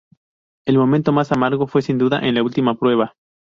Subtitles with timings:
[0.65, 3.13] El momento más amargo fue sin duda, en la última prueba.